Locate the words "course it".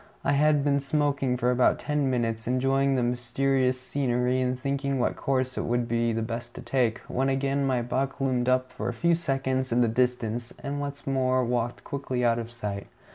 5.15-5.65